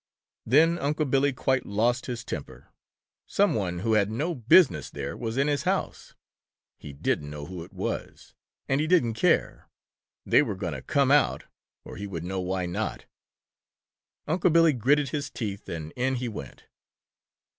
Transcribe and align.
Then 0.47 0.79
Unc' 0.79 1.11
Billy 1.11 1.31
quite 1.31 1.63
lost 1.67 2.07
his 2.07 2.25
temper. 2.25 2.69
Some 3.27 3.53
one 3.53 3.81
who 3.85 3.93
had 3.93 4.09
no 4.09 4.33
business 4.33 4.89
there 4.89 5.15
was 5.15 5.37
in 5.37 5.47
his 5.47 5.61
house! 5.61 6.15
He 6.79 6.91
didn't 6.91 7.29
know 7.29 7.45
who 7.45 7.63
it 7.63 7.71
was, 7.71 8.33
and 8.67 8.81
he 8.81 8.87
didn't 8.87 9.13
care. 9.13 9.69
They 10.25 10.41
were 10.41 10.55
going 10.55 10.73
to 10.73 10.81
come 10.81 11.11
out 11.11 11.43
or 11.85 11.97
he 11.97 12.07
would 12.07 12.23
know 12.23 12.39
why 12.39 12.65
not. 12.65 13.05
Unc' 14.27 14.51
Billy 14.51 14.73
gritted 14.73 15.09
his 15.09 15.29
teeth 15.29 15.69
and 15.69 15.93
in 15.95 16.15
he 16.15 16.27
went. 16.27 16.63